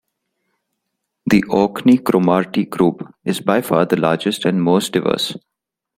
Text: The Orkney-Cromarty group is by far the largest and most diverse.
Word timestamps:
The 1.27 1.43
Orkney-Cromarty 1.43 2.65
group 2.65 3.13
is 3.23 3.39
by 3.39 3.61
far 3.61 3.85
the 3.85 3.97
largest 3.97 4.45
and 4.45 4.59
most 4.59 4.93
diverse. 4.93 5.37